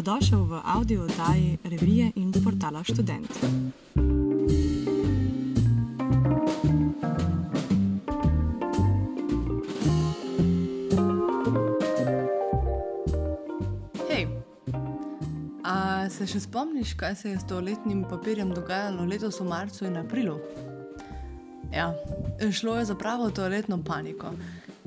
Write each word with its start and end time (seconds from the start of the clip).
Dobrodošel 0.00 0.44
v 0.48 0.60
audio 0.64 1.02
oddaji 1.04 1.58
revije 1.64 2.12
in 2.16 2.32
portala 2.32 2.80
Student. 2.84 3.28
Hej, 14.08 14.24
a 15.64 16.08
se 16.08 16.24
še 16.24 16.40
spomniš, 16.40 16.94
kaj 16.96 17.14
se 17.20 17.34
je 17.34 17.36
s 17.36 17.44
toletnim 17.44 18.00
papirjem 18.08 18.54
dogajalo 18.56 19.04
letos 19.04 19.36
v 19.44 19.52
marcu 19.52 19.84
in 19.84 20.00
aprilu? 20.00 20.38
Ja, 21.76 21.92
šlo 22.48 22.78
je 22.80 22.88
za 22.88 22.96
pravo 22.96 23.28
toaletno 23.28 23.84
paniko. 23.84 24.32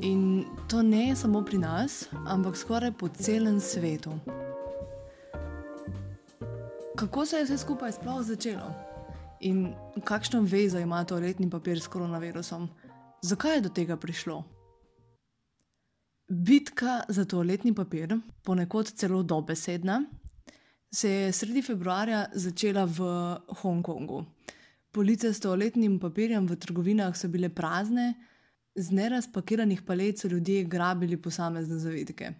In 0.01 0.41
to 0.65 0.81
ne 0.81 1.13
samo 1.15 1.45
pri 1.45 1.61
nas, 1.61 2.07
ampak 2.25 2.57
skoraj 2.57 2.97
po 2.97 3.13
celem 3.13 3.61
svetu. 3.61 4.17
Kako 6.95 7.25
se 7.25 7.37
je 7.37 7.43
vse 7.43 7.57
skupaj 7.57 7.91
sploh 7.91 8.21
začelo? 8.21 8.69
In 9.41 9.73
kakšno 10.05 10.41
vezo 10.41 10.79
ima 10.79 11.03
toaletni 11.03 11.49
papir 11.49 11.79
s 11.81 11.87
koronavirusom? 11.87 12.67
Zakaj 13.21 13.55
je 13.55 13.61
do 13.61 13.69
tega 13.69 13.97
prišlo? 13.97 14.43
Bitka 16.29 17.01
za 17.09 17.25
toaletni 17.25 17.73
papir, 17.73 18.13
ponekod 18.43 18.91
celo 18.93 19.23
dobesedna, 19.23 20.03
se 20.93 21.09
je 21.09 21.31
sredi 21.31 21.61
februarja 21.61 22.27
začela 22.33 22.85
v 22.85 23.09
Hongkongu. 23.61 24.25
Police 24.91 25.33
s 25.33 25.39
toaletnim 25.39 25.97
papirjem 25.99 26.45
v 26.47 26.55
trgovinah 26.55 27.17
so 27.17 27.27
bile 27.27 27.49
prazne, 27.49 28.13
z 28.75 28.91
nerazpakiranih 28.91 29.81
palet 29.81 30.19
so 30.19 30.27
ljudje 30.27 30.63
grabili 30.63 31.17
posamezne 31.17 31.79
zavitke. 31.79 32.33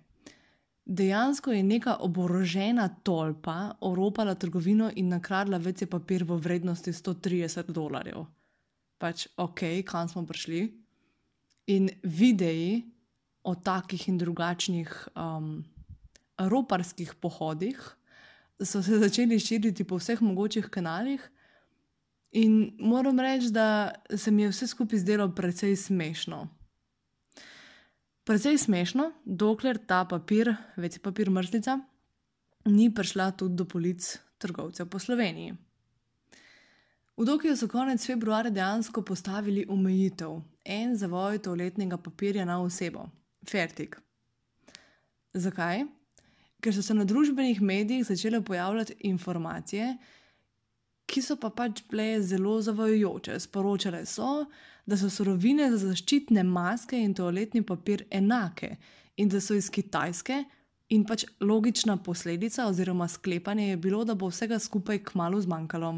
Dejansko 0.86 1.52
je 1.52 1.64
neka 1.64 1.96
oborožena 2.04 2.90
tolpa 3.04 3.76
oropala 3.82 4.36
trgovino 4.36 4.92
in 4.96 5.08
nakradla 5.10 5.58
vece 5.58 5.86
papir 5.86 6.24
v 6.24 6.38
vrednosti 6.38 6.92
130 6.92 7.72
dolarjev. 7.72 8.26
Pač 9.00 9.28
ok, 9.38 9.84
kam 9.88 10.10
smo 10.10 10.26
prišli. 10.28 10.64
In 11.72 11.90
videi 12.04 12.84
o 13.44 13.56
takih 13.56 14.08
in 14.10 14.18
drugačnih 14.18 14.92
um, 15.16 15.64
roparskih 16.38 17.16
pohodih 17.16 17.80
so 18.60 18.84
se 18.84 19.00
začeli 19.00 19.40
širiti 19.40 19.84
po 19.84 19.98
vseh 20.00 20.22
mogočih 20.22 20.68
kanalih, 20.72 21.24
in 22.34 22.74
moram 22.80 23.20
reči, 23.20 23.52
da 23.52 23.94
se 24.18 24.32
mi 24.32 24.42
je 24.42 24.50
vse 24.50 24.68
skupaj 24.68 25.00
zdelo 25.00 25.30
precej 25.36 25.76
smešno. 25.76 26.48
Precej 28.24 28.58
smešno, 28.58 29.10
dokler 29.26 29.78
ta 29.78 30.06
papir, 30.08 30.56
veci 30.80 31.00
papir 31.04 31.28
mrzlica, 31.30 31.76
ni 32.66 32.88
prišla 32.94 33.32
tudi 33.36 33.58
do 33.60 33.66
polic 33.68 34.06
trgovcev 34.40 34.88
po 34.88 35.00
Sloveniji. 35.00 35.58
V 37.18 37.26
Dokiju 37.26 37.58
so 37.60 37.68
konec 37.68 38.06
februarja 38.06 38.50
dejansko 38.50 39.04
postavili 39.04 39.66
omejitev, 39.70 40.40
en 40.66 40.96
zavoj 40.96 41.42
toaletnega 41.44 41.98
papirja 41.98 42.46
na 42.46 42.62
osebo, 42.64 43.10
fertik. 43.50 44.00
Zakaj? 45.34 45.84
Ker 46.64 46.74
so 46.74 46.82
se 46.82 46.96
na 46.96 47.04
družbenih 47.04 47.62
medijih 47.62 48.06
začele 48.08 48.40
pojavljati 48.42 48.96
informacije, 49.12 49.98
ki 51.06 51.22
so 51.22 51.36
pa 51.36 51.52
pač 51.52 51.84
bile 51.92 52.22
zelo 52.24 52.62
zavajajoče. 52.62 53.36
Sporočale 53.40 54.06
so, 54.08 54.46
da 54.86 54.98
so 54.98 55.10
surovine 55.10 55.70
za 55.72 55.78
zaščitne 55.88 56.44
maske 56.44 57.00
in 57.00 57.14
toaletni 57.14 57.64
papir 57.64 58.06
enake 58.12 58.76
in 59.18 59.30
da 59.30 59.42
so 59.42 59.56
iz 59.56 59.70
Kitajske, 59.72 60.44
in 60.90 61.06
pač 61.08 61.26
logična 61.42 61.98
posledica 61.98 62.68
oziroma 62.68 63.08
sklepanje 63.08 63.70
je 63.70 63.78
bilo, 63.78 64.04
da 64.06 64.16
bo 64.16 64.30
vsega 64.30 64.60
skupaj 64.60 65.04
kmalo 65.04 65.42
zmanjkalo. 65.42 65.94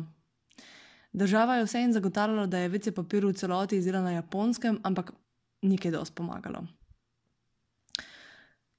Država 1.14 1.56
je 1.56 1.66
vseeno 1.66 1.94
zagotavljala, 1.94 2.48
da 2.48 2.60
je 2.60 2.70
vece 2.70 2.92
papir 2.92 3.26
v 3.26 3.34
celoti 3.34 3.78
izdelan 3.78 4.04
na 4.04 4.18
japonskem, 4.18 4.80
ampak 4.84 5.14
nikaj 5.62 5.92
dosti 5.92 6.16
pomagalo. 6.16 6.66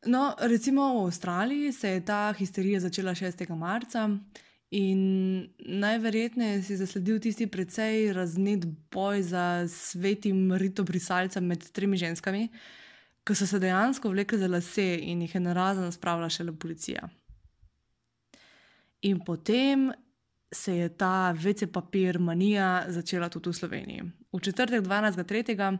No, 0.07 0.35
recimo 0.39 0.85
v 0.95 1.07
Avstraliji 1.07 1.73
se 1.73 1.91
je 1.91 2.05
ta 2.05 2.35
histerija 2.39 2.81
začela 2.81 3.15
6. 3.15 3.57
marca 3.57 4.09
in 4.71 5.01
najverjetneje 5.59 6.63
si 6.63 6.77
zasledil 6.77 7.21
tisti 7.21 7.47
precej 7.47 8.13
raznet 8.13 8.67
boj 8.91 9.23
za 9.23 9.69
svetim 9.69 10.53
ritobrisalcem 10.53 11.47
med 11.47 11.69
tremi 11.73 11.97
ženskami, 11.97 12.49
ki 13.27 13.35
so 13.35 13.47
se 13.47 13.59
dejansko 13.59 14.11
vlekli 14.11 14.39
za 14.39 14.49
lase 14.49 14.99
in 15.03 15.23
jih 15.23 15.35
je 15.35 15.41
narazen 15.41 15.93
spravila 15.93 16.29
šele 16.31 16.53
policija. 16.53 17.09
In 19.03 19.21
potem 19.25 19.93
se 20.53 20.77
je 20.77 20.89
ta 20.89 21.33
vece 21.33 21.67
papir 21.67 22.19
manija 22.19 22.85
začela 22.89 23.29
tudi 23.29 23.51
v 23.51 23.53
Sloveniji. 23.53 24.03
V 24.33 24.41
četrtek 24.41 24.83
12.3. 24.83 25.79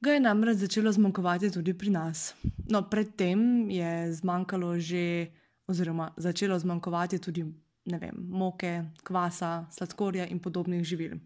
ga 0.00 0.12
je 0.12 0.20
namreč 0.20 0.56
začelo 0.56 0.92
zmanjkovati 0.92 1.50
tudi 1.50 1.74
pri 1.74 1.90
nas. 1.90 2.34
No, 2.70 2.82
predtem 2.90 3.70
je 3.70 4.12
zmanjkalo 4.12 4.78
že, 4.78 5.26
oziroma 5.66 6.10
začelo 6.16 6.58
zmanjkovati 6.58 7.18
tudi 7.18 7.44
vem, 7.86 8.26
moke, 8.28 8.84
kvasa, 9.02 9.66
sladkorja 9.70 10.26
in 10.26 10.38
podobnih 10.38 10.84
živil. 10.84 11.18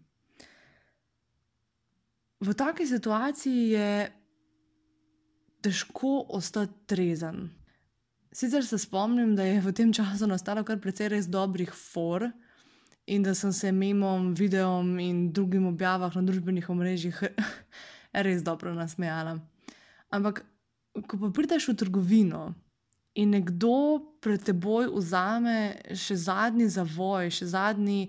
V 2.39 2.53
taki 2.53 2.85
situaciji 2.87 3.69
je 3.69 4.11
težko 5.61 6.25
ostati 6.29 6.73
trezen. 6.85 7.49
Sicer 8.31 8.65
se 8.65 8.77
spomnim, 8.77 9.35
da 9.35 9.43
je 9.43 9.61
v 9.61 9.73
tem 9.73 9.93
času 9.93 10.27
nastalo 10.27 10.63
kar 10.63 10.77
precej 10.79 11.09
res 11.09 11.27
dobrih 11.27 11.73
for 11.73 12.27
in 13.07 13.23
da 13.23 13.33
sem 13.33 13.53
se 13.53 13.71
memom, 13.71 14.33
videom 14.35 14.99
in 14.99 15.31
drugim 15.33 15.65
objavah 15.67 16.13
na 16.15 16.21
družbenih 16.21 16.69
omrežjih 16.69 17.23
res 18.27 18.43
dobro 18.43 18.73
nasmejala. 18.75 19.39
Ampak, 20.13 20.43
ko 21.07 21.17
pa 21.17 21.31
prideš 21.33 21.71
v 21.71 21.77
trgovino 21.79 22.53
in 23.17 23.33
nekdo 23.33 23.99
pred 24.21 24.43
teboj 24.45 24.91
vzame 24.93 25.57
še 25.97 26.17
zadnji 26.21 26.69
zavoj, 26.69 27.31
še 27.33 27.49
zadnji 27.53 28.07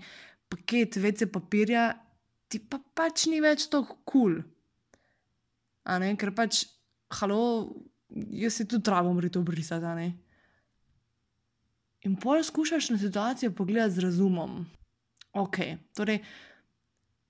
paket 0.52 0.98
vece 1.00 1.28
papirja, 1.32 1.90
ti 2.48 2.60
pa 2.60 2.80
pač 2.96 3.26
ni 3.28 3.40
več 3.44 3.68
tako 3.72 3.98
kul. 4.04 4.40
Cool. 4.40 6.16
Ker 6.20 6.32
pač, 6.36 6.66
halo, 7.20 7.40
jaz 8.12 8.58
si 8.58 8.66
tudi 8.68 8.84
travo 8.84 9.14
morito 9.16 9.40
brisati. 9.44 10.08
In 12.04 12.16
pol 12.20 12.44
skušaš 12.44 12.90
na 12.92 12.98
situacijo 13.00 13.54
pogledati 13.56 13.96
z 13.96 14.04
razumom. 14.04 14.60
Ok, 15.32 15.58
torej, 15.96 16.20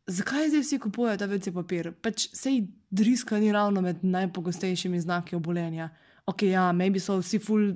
zakaj 0.06 0.50
zdaj 0.50 0.62
vsi 0.65 0.78
kupujejo 0.83 1.21
ta 1.22 1.27
vece 1.31 1.53
papir? 1.55 1.93
Pač 2.03 2.28
sej 2.34 2.67
driska 2.91 3.38
ni 3.38 3.53
ravno 3.53 3.83
med 3.84 4.03
najpogostejšimi 4.03 5.00
znaki 5.00 5.38
obolenja. 5.38 5.91
Ok, 6.28 6.44
ja, 6.50 6.72
maybe 6.77 7.00
so 7.00 7.16
vsi 7.22 7.41
ful 7.41 7.71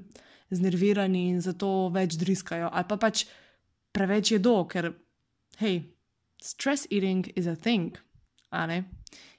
znervirani 0.52 1.28
in 1.32 1.40
zato 1.40 1.88
več 1.94 2.18
driskajo, 2.20 2.68
ali 2.68 2.88
pa 2.88 2.98
pač 3.00 3.24
preveč 3.96 4.34
jedo, 4.34 4.58
ker, 4.68 4.90
hej, 5.62 5.78
stress 6.42 6.88
eating 6.90 7.30
is 7.36 7.48
a 7.48 7.56
thing, 7.56 7.96
a 8.52 8.66
ne? 8.68 8.82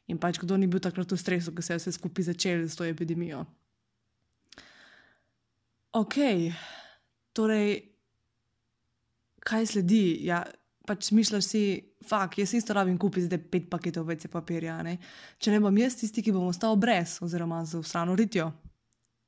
In 0.09 0.17
pač 0.17 0.39
kdo 0.41 0.57
ni 0.57 0.67
bil 0.67 0.81
takrat 0.83 1.13
v 1.13 1.19
stresu, 1.19 1.53
ko 1.53 1.61
se 1.61 1.75
je 1.75 1.81
vse 1.81 1.93
skupaj 1.95 2.31
začelo 2.31 2.65
s 2.65 2.79
to 2.79 2.87
epidemijo. 2.89 3.45
Ok, 5.93 6.17
torej, 7.37 7.69
kaj 9.45 9.69
sledi? 9.75 10.25
Ja, 10.25 10.41
pač 10.89 11.13
misliš 11.13 11.45
si, 11.45 11.63
fuk, 12.01 12.41
jaz 12.41 12.57
isto 12.57 12.73
rabim 12.73 12.97
kupiti 12.97 13.29
zdaj 13.29 13.45
pet 13.53 13.69
paketov 13.69 14.09
vece 14.09 14.27
papirja, 14.33 14.81
ne? 14.81 14.97
če 15.37 15.53
ne 15.53 15.61
bom 15.61 15.77
jaz 15.77 16.01
tisti, 16.01 16.25
ki 16.25 16.33
bom 16.33 16.49
ostal 16.49 16.81
brez, 16.81 17.19
oziroma 17.21 17.61
z 17.69 17.77
ustrano 17.77 18.17
ritjo. 18.17 18.49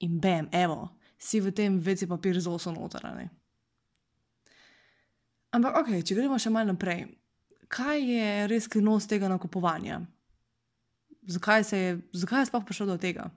In 0.04 0.20
bam, 0.20 0.50
evo, 0.52 0.90
si 1.18 1.40
v 1.40 1.54
tem 1.56 1.80
vece 1.80 2.08
papir 2.08 2.40
zelo 2.40 2.60
sonotarane. 2.60 3.30
Ampak, 5.56 5.78
ok, 5.80 5.92
če 6.04 6.18
gremo 6.18 6.36
še 6.42 6.52
malo 6.52 6.74
naprej, 6.74 7.06
kaj 7.72 8.02
je 8.04 8.28
res 8.52 8.68
skrivnost 8.68 9.08
tega 9.08 9.30
nakupovanja? 9.32 10.02
Zakaj, 11.32 11.64
je, 11.72 11.96
zakaj 12.14 12.44
je 12.44 12.50
sploh 12.52 12.66
prišlo 12.68 12.90
do 12.92 12.98
tega? 13.02 13.30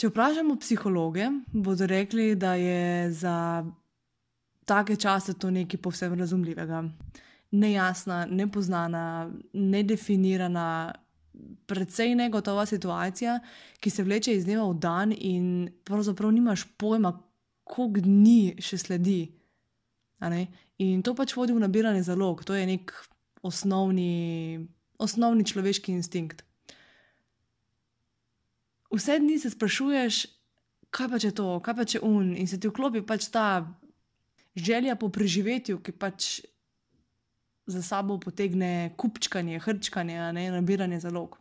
Če 0.00 0.08
vprašamo 0.08 0.56
psihologe, 0.60 1.26
bodo 1.52 1.88
rekli, 1.88 2.34
da 2.36 2.54
je 2.60 3.10
za 3.12 3.34
take 4.68 4.96
čase 4.96 5.34
to 5.34 5.50
nekaj 5.50 5.80
povsem 5.82 6.14
razumljivega. 6.16 6.84
Nejasna, 7.50 8.26
nepoznana, 8.30 9.30
nedefinirana, 9.52 10.92
precej 11.70 12.16
negotova 12.18 12.66
situacija, 12.66 13.38
ki 13.80 13.90
se 13.90 14.04
vleče 14.04 14.34
iz 14.34 14.46
dneva 14.48 14.66
v 14.72 14.78
dan, 14.82 15.14
in 15.14 15.70
pravzaprav 15.86 16.32
nimaš 16.34 16.66
pojma, 16.76 17.14
koliko 17.70 18.02
dni 18.02 18.58
še 18.58 18.80
sledi. 18.82 19.20
In 20.82 21.04
to 21.06 21.14
pač 21.14 21.36
vodi 21.38 21.54
v 21.54 21.62
nabiranje 21.62 22.02
zalog, 22.10 22.42
to 22.44 22.56
je 22.58 22.66
nek 22.66 22.92
osnovni, 23.46 24.66
osnovni 24.98 25.46
človeški 25.46 25.94
instinkt. 25.94 26.42
Vse 28.90 29.20
dni 29.22 29.38
se 29.38 29.52
sprašuješ, 29.54 30.24
kaj 30.90 31.08
pa 31.12 31.20
če 31.22 31.30
to, 31.38 31.50
kaj 31.62 31.76
pa 31.78 31.86
če 31.86 32.02
un, 32.02 32.34
in 32.34 32.50
se 32.50 32.58
ti 32.58 32.68
vklopi 32.68 33.04
pač 33.06 33.30
ta 33.30 33.62
želja 34.58 34.96
po 34.98 35.08
preživetju, 35.14 35.78
ki 35.78 35.94
pač 35.94 36.40
za 37.70 37.82
sabo 37.86 38.18
potegne 38.18 38.90
kupčkanje, 38.98 39.60
hrčkanje, 39.62 40.32
ne, 40.34 40.50
nabiranje 40.50 41.00
zalog. 41.00 41.38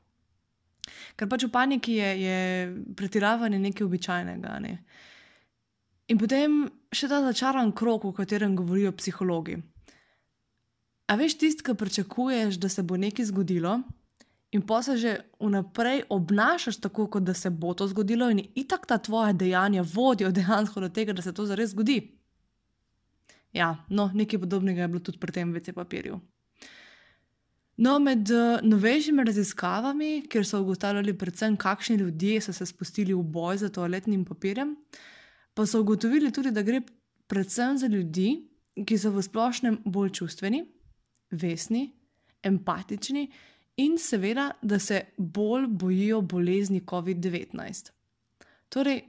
Ker 1.16 1.30
pač 1.30 1.46
v 1.46 1.52
paniki 1.54 1.98
je, 2.00 2.10
je 2.24 2.40
pretiravanje 2.96 3.60
nekaj 3.60 3.86
običajnega. 3.86 4.60
Ne. 4.64 4.74
In 6.10 6.18
potem 6.18 6.64
še 6.96 7.10
ta 7.12 7.22
začaran 7.22 7.72
krok, 7.72 8.06
o 8.10 8.16
katerem 8.16 8.56
govorijo 8.58 8.92
psihologi. 8.98 9.60
A 11.10 11.16
veš, 11.18 11.38
tisti, 11.42 11.66
ki 11.66 11.78
pričakuješ, 11.78 12.60
da 12.62 12.70
se 12.70 12.84
bo 12.86 12.98
nekaj 12.98 13.30
zgodilo, 13.30 13.80
in 14.54 14.62
pa 14.66 14.82
se 14.86 14.98
že 14.98 15.16
vnaprej 15.42 16.04
obnašaš 16.10 16.80
tako, 16.82 17.08
kot 17.08 17.24
da 17.24 17.34
se 17.34 17.50
bo 17.50 17.74
to 17.74 17.88
zgodilo, 17.88 18.30
in 18.30 18.42
itak 18.56 18.86
ta 18.90 18.98
tvoja 18.98 19.34
dejanja 19.34 19.86
vodijo 19.86 20.32
dejansko 20.32 20.82
do 20.82 20.90
tega, 20.90 21.14
da 21.14 21.22
se 21.22 21.34
to 21.34 21.46
zares 21.46 21.74
zgodi. 21.74 22.02
Ja, 23.54 23.86
no, 23.90 24.12
nekaj 24.14 24.40
podobnega 24.40 24.82
je 24.82 24.88
bilo 24.88 25.02
tudi 25.02 25.18
pri 25.18 25.34
tem 25.34 25.54
VC 25.54 25.74
papirju. 25.74 26.20
No, 27.80 27.94
med 28.04 28.28
uh, 28.36 28.60
novejšimi 28.68 29.24
raziskavami, 29.24 30.26
kjer 30.28 30.44
so 30.46 30.60
ugotavljali 30.60 31.14
predvsem, 31.18 31.56
kakšni 31.58 31.96
ljudje 32.02 32.42
so 32.42 32.54
se 32.54 32.66
spustili 32.66 33.14
v 33.14 33.24
boj 33.24 33.62
za 33.62 33.70
toaletnim 33.72 34.26
papirjem, 34.28 34.74
pa 35.54 35.66
so 35.66 35.80
ugotovili 35.80 36.32
tudi, 36.32 36.52
da 36.52 36.62
gre 36.62 36.82
predvsem 37.28 37.78
za 37.78 37.88
ljudi, 37.88 38.34
ki 38.86 38.98
so 39.00 39.14
v 39.16 39.24
splošnem 39.24 39.78
bolj 39.86 40.12
čustveni, 40.20 40.66
vesni, 41.32 41.86
empatični 42.44 43.30
in 43.80 43.98
seveda, 43.98 44.52
da 44.62 44.80
se 44.80 45.02
bolj 45.18 45.68
bojijo 45.68 46.22
bolezni 46.22 46.82
COVID-19. 46.82 47.92
Torej, 48.70 49.02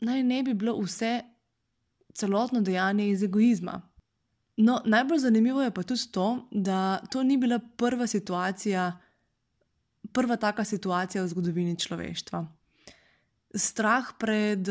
naj 0.00 0.22
ne 0.22 0.42
bi 0.42 0.54
bilo 0.54 0.78
vse 0.80 1.18
celotno 2.14 2.60
dejanje 2.60 3.10
iz 3.10 3.22
egoizma. 3.22 3.82
No, 4.56 4.80
najbolj 4.84 5.18
zanimivo 5.18 5.62
je 5.62 5.70
pa 5.70 5.82
tudi 5.82 6.08
to, 6.12 6.48
da 6.50 7.00
to 7.10 7.22
ni 7.22 7.36
bila 7.36 7.58
prva 7.76 8.06
situacija, 8.06 8.98
prva 10.12 10.36
taka 10.36 10.64
situacija 10.64 11.24
v 11.24 11.28
zgodovini 11.28 11.78
človeštva. 11.78 12.46
Strah 13.54 14.12
pred 14.18 14.68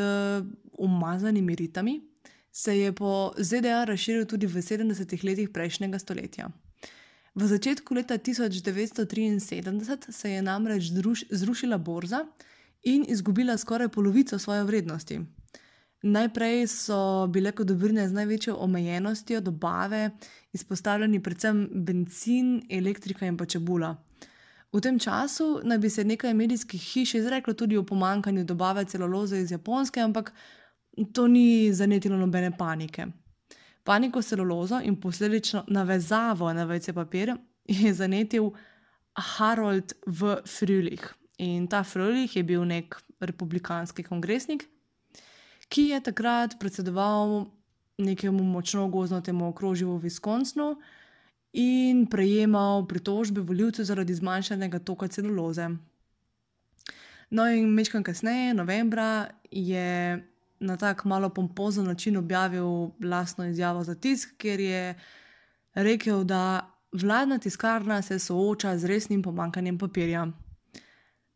umazanimi 0.78 1.56
ritami 1.56 2.02
se 2.52 2.80
je 2.80 2.94
po 2.94 3.32
ZDA 3.38 3.84
razširil 3.84 4.26
tudi 4.26 4.48
v 4.48 4.62
70-ih 4.62 5.24
letih 5.24 5.50
prejšnjega 5.50 6.00
stoletja. 6.00 6.50
V 7.36 7.48
začetku 7.48 7.96
leta 7.96 8.18
1973 8.18 10.12
se 10.12 10.32
je 10.32 10.42
namreč 10.42 10.92
zruš, 10.92 11.24
zrušila 11.30 11.78
borza 11.78 12.26
in 12.84 13.06
izgubila 13.08 13.58
skoraj 13.58 13.90
polovico 13.90 14.40
svoje 14.40 14.64
vrednosti. 14.64 15.20
Najprej 16.02 16.68
so 16.68 17.28
bile 17.30 17.52
kot 17.52 17.68
dobrine 17.68 18.08
z 18.08 18.14
največjo 18.14 18.56
omejenostjo 18.58 19.42
dobave 19.42 20.10
izpostavljeni 20.54 21.24
predvsem 21.24 21.70
benzin, 21.74 22.62
elektrika 22.70 23.26
in 23.26 23.38
pa 23.38 23.46
čebula. 23.46 23.96
V 24.74 24.82
tem 24.82 25.00
času 25.00 25.60
naj 25.64 25.78
bi 25.78 25.90
se 25.90 26.04
nekaj 26.04 26.34
medijskih 26.34 26.82
hiš 26.82 27.14
izreklo 27.16 27.54
tudi 27.54 27.78
o 27.78 27.84
pomankanju 27.84 28.44
dobave 28.44 28.86
celuloze 28.86 29.40
iz 29.40 29.52
Japonske, 29.52 30.00
ampak 30.00 30.34
to 31.14 31.28
ni 31.28 31.74
zanetilo 31.74 32.18
nobene 32.18 32.58
panike. 32.58 33.06
Paniko 33.84 34.22
s 34.22 34.28
celulozo 34.28 34.80
in 34.84 34.96
posledično 35.02 35.64
navezavo 35.68 36.54
na 36.54 36.64
vece 36.64 36.94
papir 36.94 37.36
je 37.68 37.94
zanetil 37.94 38.52
Harold 39.14 39.94
v 40.06 40.38
Frülich. 40.46 41.14
In 41.38 41.68
ta 41.68 41.84
Frülich 41.84 42.36
je 42.36 42.44
bil 42.44 42.66
nek 42.66 42.96
republikanski 43.20 44.04
kongresnik, 44.04 44.68
ki 45.72 45.82
je 45.94 46.00
takrat 46.04 46.60
predsedoval 46.60 47.46
nekemu 47.98 48.44
močno 48.44 48.88
gozdnatemu 48.92 49.48
okrožju 49.48 49.96
v 49.96 50.10
Wisconsinu 50.10 50.76
in 51.54 52.06
prejemal 52.08 52.84
pritožbe 52.88 53.42
voljivcev 53.42 53.86
zaradi 53.86 54.16
zmanjšanega 54.16 54.80
toka 54.80 55.08
celuloze. 55.08 55.70
No, 57.32 57.48
in 57.48 57.72
mečkam 57.72 58.04
kasneje, 58.04 58.54
novembra, 58.54 59.32
je 59.52 60.20
na 60.60 60.78
tak 60.78 61.06
malo 61.06 61.30
pompozen 61.30 61.86
način 61.86 62.18
objavil 62.18 62.92
lastno 63.04 63.48
izjavo 63.48 63.84
za 63.84 63.96
tisk, 63.96 64.36
kjer 64.38 64.60
je 64.60 64.96
rekel, 65.74 66.24
da 66.24 66.70
vladna 66.92 67.38
tiskarna 67.38 68.02
se 68.02 68.20
sooča 68.20 68.78
z 68.78 68.86
resnim 68.86 69.24
pomankanjem 69.24 69.78
papirja. 69.78 70.28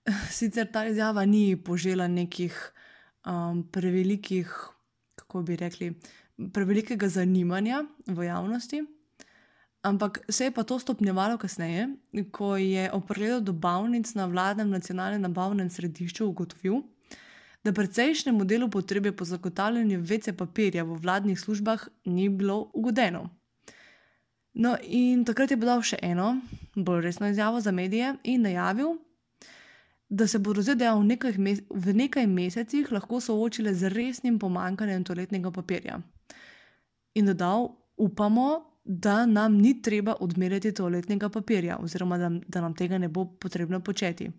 Sicer 0.38 0.72
ta 0.72 0.86
izjava 0.86 1.26
ni 1.26 1.64
požela 1.64 2.08
nekih 2.08 2.75
um, 3.26 3.64
prevelikih, 3.72 4.52
kako 5.16 5.42
bi 5.42 5.56
rekli, 5.56 5.94
prevelikega 6.54 7.10
zanimanja 7.10 7.84
v 8.08 8.26
javnosti. 8.26 8.84
Ampak 9.86 10.20
se 10.30 10.48
je 10.48 10.52
pa 10.52 10.64
to 10.64 10.80
stopnjevalo 10.80 11.38
kasneje, 11.38 11.88
ko 12.32 12.56
je 12.58 12.90
o 12.92 13.00
pregledu 13.00 13.40
dobavnic 13.52 14.14
na 14.14 14.26
vladnem 14.26 14.70
nacionalnem 14.70 15.22
nabavnem 15.22 15.70
središču 15.70 16.26
ugotovil, 16.26 16.82
da 17.64 17.74
precejšnjemu 17.74 18.46
delu 18.46 18.70
potrebe 18.70 19.12
po 19.12 19.26
zagotavljanju 19.26 20.02
vece 20.02 20.34
papirja 20.34 20.84
v 20.84 20.98
vladnih 21.02 21.40
službah 21.40 21.88
ni 22.06 22.30
bilo 22.30 22.72
ugodeno. 22.74 23.30
No, 24.54 24.78
in 24.82 25.26
takrat 25.26 25.52
je 25.52 25.58
podal 25.60 25.82
še 25.84 25.98
eno, 26.02 26.38
bolj 26.76 27.02
resno 27.04 27.28
izjavo 27.28 27.62
za 27.62 27.72
medije 27.72 28.14
in 28.24 28.46
najavil, 28.48 28.96
da 30.10 30.28
se 30.28 30.40
bodo 30.40 30.62
ZDA 30.62 30.94
v 30.96 31.04
nekaj, 31.04 31.34
v 31.70 31.94
nekaj 31.94 32.28
mesecih 32.28 32.92
lahko 32.92 33.20
soočile 33.22 33.74
z 33.74 33.90
resnim 33.90 34.40
pomankanjem 34.40 35.04
toaletnega 35.04 35.52
papirja. 35.52 36.00
In 37.16 37.26
dodal, 37.26 37.70
upamo, 37.98 38.72
da 38.84 39.26
nam 39.26 39.58
ni 39.58 39.82
treba 39.82 40.16
odmeriti 40.20 40.72
toaletnega 40.72 41.30
papirja, 41.30 41.78
oziroma 41.82 42.18
da, 42.18 42.30
da 42.48 42.62
nam 42.62 42.74
tega 42.74 42.98
ne 42.98 43.10
bo 43.10 43.26
potrebno 43.26 43.80
početi 43.80 44.30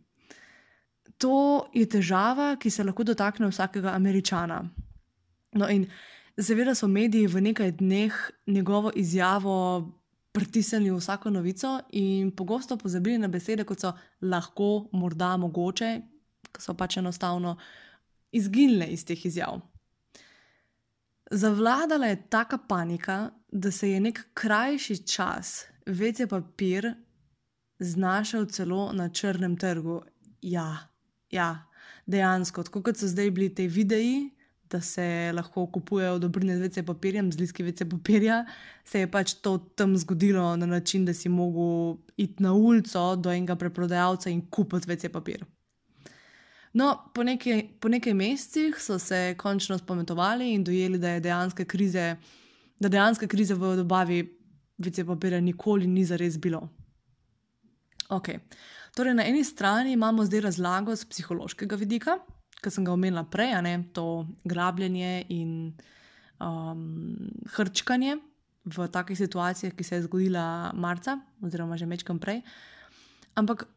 to 1.18 1.66
je 1.74 1.86
težava, 1.88 2.56
ki 2.60 2.70
se 2.70 2.84
lahko 2.84 3.04
dotakne 3.04 3.48
vsakega 3.48 3.94
američana. 3.96 4.62
No, 5.56 5.68
in 5.68 5.86
seveda 6.38 6.74
so 6.74 6.88
mediji 6.88 7.26
v 7.26 7.40
nekaj 7.50 7.76
dneh 7.80 8.16
njegovo 8.46 8.92
izjavo 8.94 9.56
pritisnili 10.36 10.90
v 10.90 10.98
vsako 11.00 11.30
novico 11.30 11.70
in 11.96 12.30
pogosto 12.36 12.76
pozabili 12.76 13.18
na 13.18 13.28
besede, 13.32 13.64
kot 13.64 13.80
so 13.80 13.94
lahko, 14.20 14.88
morda, 14.92 15.30
mogoče, 15.40 15.88
ki 16.52 16.60
so 16.60 16.74
pač 16.76 16.98
enostavno 17.00 17.54
izginile 18.36 18.90
iz 18.92 19.06
teh 19.08 19.24
izjav. 19.24 19.62
Zavladala 21.30 22.12
je 22.12 22.20
taka 22.28 22.58
panika, 22.68 23.30
da 23.48 23.72
se 23.72 23.90
je 23.90 24.00
nek 24.00 24.20
krajši 24.34 24.98
čas, 25.08 25.64
vece 25.86 26.26
papir, 26.28 26.92
znašel 27.78 28.44
celo 28.52 28.92
na 28.92 29.08
črnem 29.08 29.56
trgu. 29.56 30.02
Ja, 30.42 30.68
ja, 31.32 31.48
dejansko, 32.06 32.68
tako 32.68 32.82
kot 32.82 33.00
so 33.00 33.08
zdaj 33.08 33.30
bili 33.30 33.54
ti 33.54 33.68
videi, 33.72 34.35
da 34.70 34.80
se 34.80 35.32
lahko 35.34 35.66
kupujejo 35.66 36.18
dobrine 36.18 36.56
z 36.56 36.60
vece 36.60 36.82
papirjem, 36.82 37.32
z 37.32 37.40
liski 37.40 37.62
vece 37.62 37.88
papirja, 37.88 38.44
se 38.84 39.00
je 39.00 39.10
pač 39.10 39.34
to 39.34 39.58
tam 39.58 39.96
zgodilo 39.96 40.56
na 40.56 40.66
način, 40.66 41.04
da 41.04 41.14
si 41.14 41.28
mogel 41.28 41.96
iti 42.16 42.42
na 42.42 42.52
ulico 42.52 43.16
do 43.16 43.32
enega 43.32 43.56
preprodajalca 43.56 44.30
in 44.30 44.46
kupiti 44.50 44.88
vece 44.88 45.08
papir. 45.08 45.44
No, 46.76 47.10
po 47.14 47.22
nekaj, 47.22 47.62
po 47.80 47.88
nekaj 47.88 48.14
mesecih 48.14 48.76
so 48.80 48.98
se 48.98 49.34
končno 49.38 49.78
spametovali 49.78 50.52
in 50.52 50.64
dojeli, 50.64 50.98
da 50.98 51.14
je 51.14 51.20
dejansko 51.20 51.64
krize, 51.64 52.16
da 52.80 52.88
dejansko 52.88 53.26
krize 53.26 53.54
v 53.54 53.76
dobavi 53.76 54.18
vece 54.78 55.04
papirja 55.04 55.40
nikoli 55.40 55.86
ni 55.86 56.04
zares 56.04 56.36
bilo. 56.38 56.68
Okay. 58.08 58.38
Torej, 58.96 59.14
na 59.14 59.24
eni 59.26 59.44
strani 59.44 59.92
imamo 59.92 60.24
zdaj 60.24 60.40
razlago 60.40 60.96
z 60.96 61.04
psihološkega 61.04 61.76
vidika, 61.76 62.18
ki 62.66 62.74
sem 62.74 62.86
ga 62.86 62.94
omenila 62.96 63.22
prej, 63.30 63.54
ne, 63.62 63.76
to 63.94 64.26
grabljenje 64.44 65.26
in 65.30 65.52
um, 66.42 66.82
hrčkanje 67.54 68.18
v 68.66 68.88
takih 68.90 69.18
situacijah, 69.18 69.74
ki 69.78 69.86
se 69.86 69.96
je 69.96 70.06
zgodila 70.08 70.72
marca, 70.74 71.20
oziroma 71.38 71.78
že 71.78 71.86
mečkam 71.86 72.18
prej. 72.18 72.42
Ampak 73.38 73.68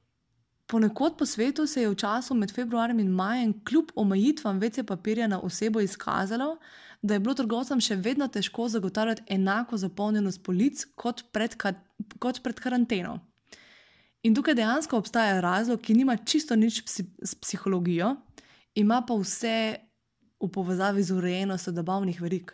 ponekod 0.65 1.17
po 1.17 1.25
svetu 1.25 1.67
se 1.67 1.81
je 1.81 1.89
v 1.89 1.95
času 1.95 2.33
med 2.33 2.51
februarjem 2.53 2.99
in 2.99 3.13
majem, 3.13 3.53
kljub 3.65 3.93
omejitvam 3.95 4.59
vece 4.59 4.83
papirja 4.83 5.27
na 5.27 5.39
osebo, 5.41 5.79
izkazalo, 5.79 6.57
da 7.01 7.13
je 7.13 7.21
bilo 7.23 7.33
trgovcem 7.37 7.81
še 7.81 7.95
vedno 7.95 8.27
težko 8.27 8.67
zagotavljati 8.67 9.23
enako 9.37 9.77
zapolnjenost 9.77 10.43
polic 10.43 10.83
kot 10.95 11.23
pred, 11.31 11.55
kot 12.19 12.41
pred 12.43 12.59
karanteno. 12.59 13.19
In 14.23 14.35
tukaj 14.35 14.57
dejansko 14.57 14.97
obstaja 14.97 15.37
razlog, 15.41 15.79
ki 15.79 15.95
nima 15.95 16.17
čisto 16.17 16.55
nič 16.59 16.81
psi, 16.83 17.05
s 17.23 17.37
psihologijo, 17.39 18.17
ima 18.75 19.01
pa 19.07 19.15
vse 19.17 19.75
v 20.39 20.47
povezavi 20.51 21.03
z 21.03 21.13
urejenostjo 21.13 21.73
dobavnih 21.73 22.21
verig. 22.21 22.53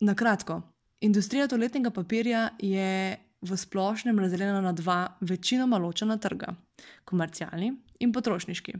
Na 0.00 0.14
kratko, 0.14 0.62
industrija 1.00 1.48
toaletnega 1.48 1.90
papirja 1.90 2.50
je 2.58 3.16
v 3.40 3.56
splošnem 3.56 4.18
razdeljena 4.18 4.60
na 4.60 4.72
dva 4.72 5.16
večinoma 5.20 5.78
ločena 5.78 6.16
trga: 6.16 6.54
komercialni 7.04 7.72
in 8.00 8.12
potrošniški. 8.12 8.74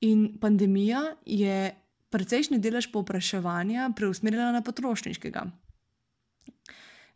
In 0.00 0.38
pandemija 0.40 1.02
je 1.26 1.74
precejšnji 2.10 2.58
delež 2.58 2.90
povpraševanja 2.92 3.90
preusmerila 3.96 4.52
na 4.52 4.62
potrošniškega. 4.62 5.46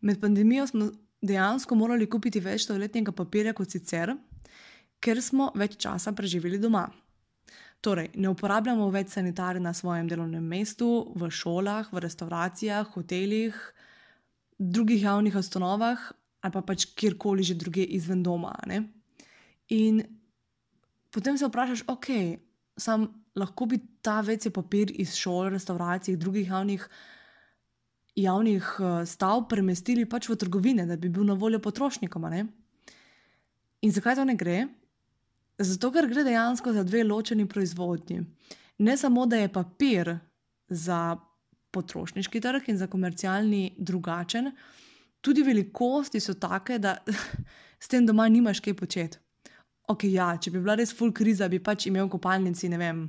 Med 0.00 0.20
pandemijo 0.20 0.66
smo 0.66 0.90
dejansko 1.22 1.74
morali 1.74 2.06
kupiti 2.10 2.40
več 2.40 2.66
toaletnega 2.66 3.12
papirja 3.12 3.52
kot 3.52 3.70
sicer, 3.70 4.14
ker 5.00 5.20
smo 5.22 5.52
več 5.54 5.76
časa 5.80 6.12
preživeli 6.12 6.58
doma. 6.58 6.86
Torej, 7.80 8.10
ne 8.18 8.30
uporabljamo 8.32 8.88
več 8.90 9.14
sanitarij 9.14 9.62
na 9.62 9.70
svojem 9.74 10.08
delovnem 10.10 10.42
mestu, 10.42 11.12
v 11.14 11.30
šolah, 11.30 11.92
v 11.94 12.02
restauracijah, 12.02 12.88
hotelih, 12.96 13.54
drugih 14.58 15.02
javnih 15.02 15.36
ustanovah 15.38 16.10
ali 16.42 16.54
pa 16.54 16.62
pač 16.62 16.86
kjerkoli 16.94 17.42
že 17.42 17.54
druge 17.58 17.82
izven 17.82 18.22
doma. 18.22 18.54
Ne? 18.66 18.84
In 19.74 20.02
potem 21.10 21.38
se 21.38 21.46
vprašaš, 21.46 21.82
ok, 21.90 22.38
sam 22.78 23.08
lahko 23.38 23.66
bi 23.66 23.80
ta 24.02 24.20
večji 24.22 24.52
papir 24.54 24.92
iz 24.94 25.16
šol, 25.18 25.50
restauracij, 25.54 26.16
drugih 26.16 26.48
javnih, 26.48 26.86
javnih 28.18 28.70
uh, 28.78 29.02
stav 29.06 29.48
premestili 29.50 30.06
pač 30.06 30.28
v 30.30 30.38
trgovine, 30.38 30.86
da 30.86 30.96
bi 30.96 31.10
bil 31.10 31.26
na 31.26 31.34
voljo 31.34 31.58
potrošnikom. 31.62 32.26
In 33.82 33.94
zakaj 33.94 34.18
to 34.18 34.24
ne 34.24 34.34
gre? 34.38 34.66
Zato, 35.58 35.90
ker 35.90 36.06
gre 36.06 36.22
dejansko 36.24 36.72
za 36.72 36.84
dve 36.86 37.02
ločeni 37.04 37.48
proizvodnji. 37.48 38.22
Ne 38.78 38.96
samo, 38.96 39.26
da 39.26 39.36
je 39.36 39.52
papir 39.52 40.12
za 40.68 41.16
potrošniški 41.74 42.40
trg 42.40 42.68
in 42.70 42.78
za 42.78 42.86
komercialni 42.86 43.74
drugačen, 43.78 44.52
tudi 45.20 45.42
velikosti 45.42 46.20
so 46.20 46.34
take, 46.34 46.78
da 46.78 46.96
s 47.82 47.88
tem 47.88 48.06
doma 48.06 48.28
nimaš 48.28 48.60
kaj 48.60 48.74
početi. 48.74 49.18
Ok, 49.88 50.04
ja, 50.12 50.34
če 50.36 50.52
bi 50.52 50.60
bila 50.60 50.76
res 50.76 50.92
full 50.94 51.12
kriza, 51.16 51.48
bi 51.48 51.62
pač 51.64 51.86
imel 51.88 52.06
v 52.06 52.12
kopalnici, 52.12 52.68
vem, 52.68 53.06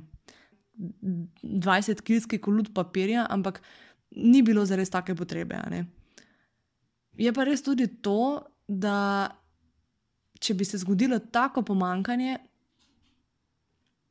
20 0.80 2.00
kilski 2.02 2.38
kolut 2.40 2.70
papirja, 2.74 3.26
ampak 3.30 3.60
ni 4.16 4.40
bilo 4.42 4.64
za 4.64 4.78
res 4.80 4.90
take 4.90 5.14
potrebe. 5.14 5.60
Je 7.20 7.32
pa 7.36 7.44
res 7.44 7.62
tudi 7.62 7.86
to, 8.00 8.40
da 8.66 9.28
če 10.40 10.54
bi 10.56 10.64
se 10.64 10.80
zgodilo 10.80 11.18
tako 11.18 11.62
pomankanje, 11.62 12.38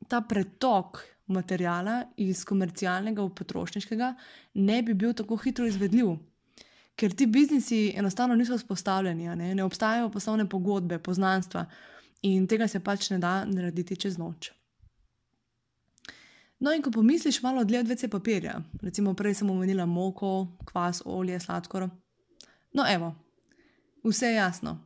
ta 0.08 0.20
pretok 0.20 1.02
materijala 1.30 2.04
iz 2.18 2.42
komercialnega 2.44 3.22
v 3.22 3.34
potrošniškega 3.38 4.14
ne 4.54 4.82
bi 4.82 4.94
bil 4.94 5.14
tako 5.14 5.38
hitro 5.38 5.66
izvedljiv. 5.66 6.16
Ker 6.98 7.14
ti 7.16 7.26
biznisi 7.26 7.92
enostavno 7.96 8.34
niso 8.36 8.58
vzpostavljeni, 8.58 9.28
ne, 9.36 9.54
ne 9.54 9.64
obstajajo 9.64 10.10
poslovne 10.10 10.48
pogodbe, 10.48 10.98
poznanstva 10.98 11.64
in 12.26 12.46
tega 12.46 12.68
se 12.68 12.80
pač 12.84 13.10
ne 13.10 13.18
da 13.18 13.44
narediti 13.44 13.96
čez 13.96 14.18
noč. 14.18 14.50
No, 16.60 16.74
in 16.76 16.82
ko 16.84 16.90
pomisliš 16.92 17.38
malo 17.42 17.64
dlje 17.64 17.80
od 17.80 17.88
vece 17.88 18.08
papirja, 18.12 18.58
recimo 18.82 19.14
prej 19.16 19.38
sem 19.38 19.50
omenila 19.50 19.86
moko, 19.86 20.58
kvas, 20.68 21.00
olje, 21.06 21.38
sladkor. 21.40 21.88
No, 22.76 22.84
evo, 22.84 23.14
vse 24.04 24.26
je 24.26 24.34
jasno. 24.34 24.76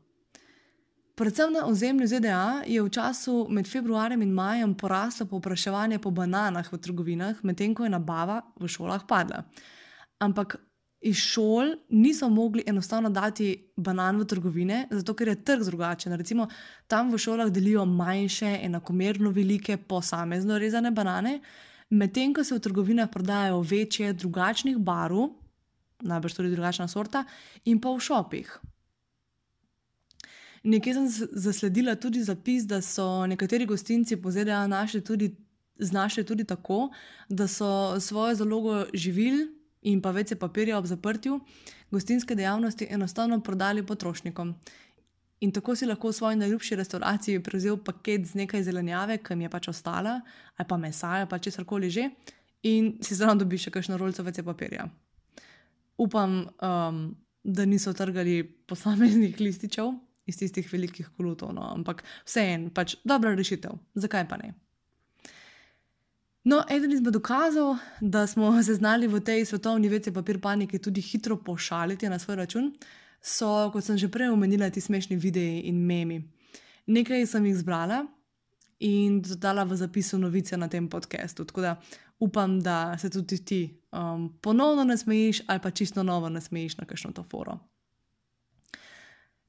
Predvsem 1.15 1.53
na 1.53 1.67
ozemlju 1.67 2.07
ZDA 2.07 2.63
je 2.67 2.83
v 2.83 2.91
času 2.91 3.47
med 3.51 3.69
februarjem 3.71 4.23
in 4.23 4.33
majem 4.35 4.75
poraslo 4.75 5.27
povpraševanje 5.31 6.01
po 6.03 6.11
bananah 6.11 6.67
v 6.73 6.79
trgovinah, 6.79 7.39
medtem 7.43 7.75
ko 7.75 7.85
je 7.87 7.91
nabava 7.91 8.41
v 8.59 8.67
šolah 8.67 9.07
padla. 9.07 9.45
Ampak 10.19 10.57
iz 11.07 11.21
šol 11.23 11.77
niso 11.89 12.29
mogli 12.29 12.65
enostavno 12.67 13.11
dati 13.15 13.71
banan 13.77 14.19
v 14.19 14.27
trgovine, 14.27 14.81
zato 14.91 15.15
ker 15.15 15.29
je 15.29 15.37
trg 15.45 15.63
drugačen. 15.71 16.17
Recimo 16.19 16.49
tam 16.91 17.13
v 17.13 17.19
šolah 17.19 17.53
delijo 17.53 17.87
manjše, 17.87 18.59
enakomerno 18.67 19.31
velike, 19.31 19.77
posamezno 19.77 20.59
rezane 20.59 20.91
banane, 20.91 21.39
medtem 21.91 22.35
ko 22.35 22.45
se 22.45 22.59
v 22.59 22.61
trgovinah 22.61 23.11
prodajajo 23.11 23.61
večje, 23.61 24.13
drugačnih 24.13 24.83
barv, 24.83 25.29
najbrž 26.03 26.35
tudi 26.35 26.51
drugačna 26.51 26.89
sorta, 26.89 27.25
in 27.65 27.79
pa 27.79 27.95
v 27.95 28.01
šopih. 28.01 28.57
Nekje 30.65 30.95
sem 30.95 31.09
zasledila 31.33 31.95
tudi 31.95 32.23
zapis, 32.25 32.65
da 32.65 32.81
so 32.83 33.27
nekateri 33.27 33.67
gostinci 33.67 34.17
po 34.17 34.31
ZDA 34.31 34.67
našli 34.67 35.05
tudi, 35.05 35.35
znašli 35.79 36.25
tudi 36.25 36.45
tako, 36.45 36.89
da 37.29 37.49
so 37.49 38.01
svojo 38.01 38.35
zalogo 38.35 38.85
živil 38.95 39.47
in 39.83 40.01
pa 40.03 40.11
vece 40.11 40.37
papirja 40.37 40.79
ob 40.79 40.87
zaprtju 40.87 41.41
gostinske 41.91 42.35
dejavnosti 42.35 42.87
enostavno 42.91 43.41
prodali 43.41 43.87
potrošnikom. 43.87 44.55
In 45.41 45.53
tako 45.53 45.77
si 45.77 45.87
lahko 45.87 46.09
v 46.09 46.17
svoji 46.17 46.37
najljubši 46.37 46.77
restauraciji 46.77 47.43
prevzel 47.43 47.77
paket 47.77 48.27
z 48.27 48.35
nekaj 48.41 48.63
zelenjave, 48.63 49.19
ki 49.19 49.37
mi 49.37 49.45
je 49.45 49.51
pač 49.51 49.69
ostala, 49.69 50.21
ali 50.57 50.69
pa 50.69 50.77
mesa, 50.77 51.11
ali 51.19 51.29
pa 51.29 51.39
česar 51.39 51.65
koli 51.65 51.91
že, 51.91 52.09
in 52.63 52.95
si 53.05 53.15
zraven 53.15 53.39
dobiš 53.39 53.69
še 53.69 53.75
kakšno 53.75 53.99
rolico 54.01 54.25
vece 54.25 54.43
papirja. 54.43 54.89
Upam, 56.01 56.47
um, 56.49 57.05
da 57.45 57.65
niso 57.69 57.93
trgali 57.93 58.43
posameznih 58.67 59.41
lističev, 59.45 59.93
iz 60.27 60.39
tistih 60.39 60.69
velikih 60.73 61.09
kolutov. 61.17 61.53
No. 61.55 61.69
Ampak 61.75 62.05
vseeno, 62.25 62.71
pač 62.75 62.97
dobra 63.05 63.35
rešitev, 63.35 63.77
zakaj 63.95 64.29
pa 64.29 64.39
ne. 64.41 64.55
No, 66.45 66.61
eden 66.69 66.93
izmed 66.93 67.13
dokazov, 67.13 67.77
da 68.01 68.27
smo 68.27 68.53
se 68.63 68.75
znali 68.75 69.09
v 69.09 69.21
tej 69.21 69.45
svetovni 69.45 69.89
veci 69.89 70.13
papir 70.13 70.41
panike 70.41 70.79
tudi 70.79 71.01
hitro 71.01 71.37
pošaliti 71.37 72.09
na 72.09 72.19
svoj 72.19 72.37
račun, 72.37 72.73
so, 73.21 73.71
kot 73.73 73.85
sem 73.85 73.99
že 73.99 74.11
prej 74.13 74.29
omenila, 74.29 74.71
ti 74.71 74.81
smešni 74.81 75.17
videi 75.17 75.63
in 75.69 75.81
memi. 75.87 76.21
Nekaj 76.87 77.27
sem 77.27 77.47
jih 77.47 77.57
zbrala 77.57 78.05
in 78.85 79.23
dodala 79.23 79.65
v 79.65 79.77
zapisu 79.77 80.19
novice 80.19 80.57
na 80.57 80.69
tem 80.69 80.89
podkastu. 80.89 81.45
Tako 81.45 81.61
da 81.61 81.77
upam, 82.21 82.61
da 82.61 82.99
se 82.99 83.11
tudi 83.11 83.39
ti 83.45 83.81
um, 83.93 84.29
ponovno 84.41 84.85
nasmejiš 84.85 85.43
ali 85.47 85.61
pa 85.61 85.71
čisto 85.71 86.03
novo 86.03 86.29
nasmejiš 86.29 86.77
na 86.77 86.85
kakšno 86.85 87.13
to 87.13 87.23
foro. 87.23 87.59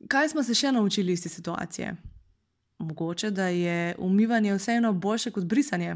Kaj 0.07 0.29
smo 0.29 0.43
se 0.43 0.53
še 0.53 0.71
naučili 0.71 1.13
iz 1.13 1.23
te 1.23 1.29
situacije? 1.29 1.95
Mogoče, 2.79 3.31
da 3.31 3.47
je 3.47 3.95
umivanje 3.99 4.53
vseeno 4.53 4.93
boljše 4.93 5.31
kot 5.31 5.43
brisanje. 5.43 5.95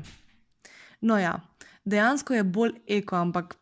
No, 1.01 1.17
ja, 1.19 1.39
dejansko 1.85 2.33
je 2.33 2.43
bolj 2.43 2.73
eko, 2.87 3.15
ampak 3.15 3.55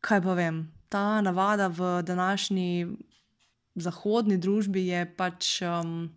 kaj 0.00 0.22
pa 0.22 0.34
vem, 0.34 0.64
ta 0.88 1.20
navada 1.20 1.68
v 1.68 2.02
današnji 2.02 2.86
zahodni 3.74 4.36
družbi 4.38 4.86
je 4.86 5.04
pač 5.16 5.62
um, 5.62 6.10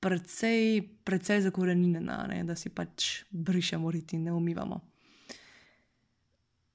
precej, 0.00 0.82
precej 1.04 1.42
zakorenjena, 1.44 2.24
da 2.44 2.56
si 2.56 2.72
pač 2.72 3.24
brišemo 3.30 3.90
riti 3.90 4.16
in 4.16 4.24
ne 4.24 4.32
umivamo. 4.32 4.80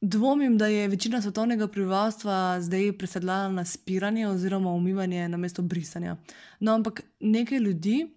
Dvomim, 0.07 0.57
da 0.57 0.67
je 0.67 0.87
večina 0.87 1.21
svetovnega 1.21 1.67
prebivalstva 1.67 2.61
zdaj 2.61 2.91
presedlala 2.97 3.49
na 3.49 3.65
spiranje 3.65 4.27
oziroma 4.27 4.69
umivanje 4.69 5.29
na 5.29 5.37
mesto 5.37 5.61
brisanja. 5.61 6.15
No, 6.59 6.73
ampak 6.73 7.01
nekaj 7.19 7.57
ljudi 7.57 8.13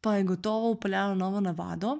pa 0.00 0.14
je 0.16 0.24
gotovo 0.24 0.70
upeljalo 0.70 1.14
novo 1.14 1.40
navado, 1.40 1.96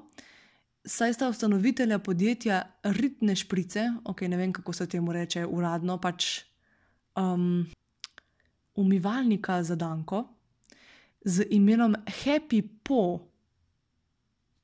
saj 0.85 1.15
sta 1.15 1.29
ustanovitelja 1.29 1.99
podjetja 1.99 2.63
Ritne 2.83 3.37
šprice, 3.37 3.89
ok, 4.05 4.21
ne 4.21 4.37
vem 4.37 4.53
kako 4.53 4.73
se 4.73 4.89
temu 4.89 5.13
reče 5.13 5.47
uradno, 5.47 5.99
pač 5.99 6.41
um, 7.17 7.67
umivalnika 8.75 9.63
za 9.63 9.75
Danko 9.75 10.25
z 11.25 11.47
imenom 11.51 11.97
Happy 12.07 12.69
Po. 12.83 13.19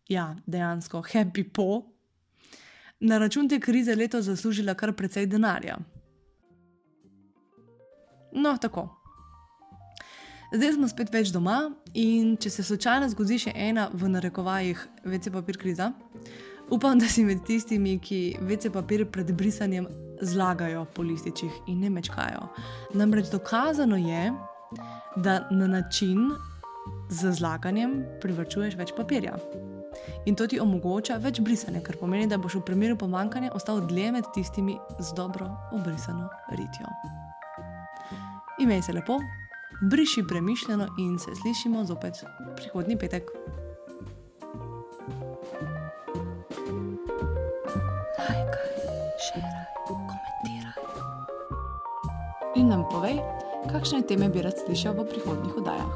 Ja, 0.09 0.37
dejansko 0.47 1.03
Happy 1.03 1.49
Po 1.53 1.96
na 3.01 3.19
račun 3.19 3.49
te 3.49 3.61
krize 3.61 3.95
letos 3.95 4.25
zaslužila 4.25 4.75
kar 4.75 4.93
precej 4.93 5.27
denarja. 5.27 5.77
No, 8.33 8.57
tako. 8.61 8.89
Zdaj 10.55 10.73
smo 10.73 10.89
spet 10.89 11.11
več 11.13 11.33
doma, 11.35 11.73
in 11.95 12.37
če 12.41 12.51
se 12.53 12.65
slučajno 12.67 13.09
zgodi 13.11 13.39
še 13.43 13.53
ena 13.55 13.89
v 13.93 14.09
narekovajih 14.13 14.83
vece 15.11 15.33
papir 15.35 15.59
kriza, 15.59 15.91
upam, 16.71 17.01
da 17.01 17.09
si 17.11 17.25
med 17.27 17.43
tistimi, 17.47 17.97
ki 17.99 18.39
vece 18.47 18.71
papir 18.71 19.07
pred 19.11 19.33
brisanjem 19.37 19.89
zlagajo 20.23 20.85
po 20.95 21.03
lističih 21.03 21.63
in 21.73 21.83
ne 21.83 21.91
mečkajo. 21.91 22.47
Namreč 22.95 23.33
dokazano 23.33 23.99
je, 24.01 24.31
da 25.17 25.41
na 25.51 25.67
način 25.67 26.31
z 27.11 27.33
zlaganjem 27.41 28.05
privrčuješ 28.23 28.77
več 28.79 28.95
papirja. 28.97 29.37
In 30.27 30.35
to 30.35 30.47
ti 30.47 30.61
omogoča 30.61 31.21
več 31.23 31.41
brisanja, 31.41 31.81
kar 31.87 31.97
pomeni, 32.01 32.27
da 32.27 32.39
boš 32.39 32.59
v 32.61 32.65
primeru 32.67 32.97
pomankanja 32.99 33.53
ostal 33.55 33.81
dlje 33.87 34.13
med 34.13 34.31
tistimi 34.35 34.79
z 34.99 35.15
dobro 35.15 35.47
obrisano 35.73 36.29
ritjo. 36.51 36.91
Imej 38.61 38.83
se 38.83 38.93
lepo, 38.93 39.19
briši 39.91 40.25
premišljeno 40.29 40.89
in 40.99 41.19
se 41.19 41.35
slišimo 41.35 41.85
zopet 41.85 42.25
prihodnji 42.57 42.99
petek. 42.99 43.31
In 52.57 52.69
nam 52.73 52.87
povej, 52.89 53.21
kakšne 53.69 54.01
teme 54.09 54.31
bi 54.33 54.41
rad 54.41 54.57
slišal 54.57 54.97
v 54.97 55.05
prihodnjih 55.13 55.57
oddajah. 55.61 55.93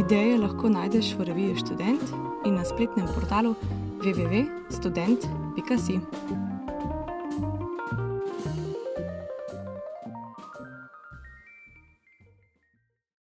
Ideje 0.00 0.38
lahko 0.40 0.72
najdeš 0.72 1.12
v 1.14 1.28
reviji 1.28 1.60
Student 1.60 2.33
in 2.44 2.54
na 2.54 2.64
spletnem 2.64 3.06
portalu 3.06 3.54
www.student.si. 3.98 6.00